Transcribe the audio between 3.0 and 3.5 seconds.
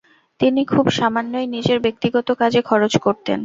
করতেন।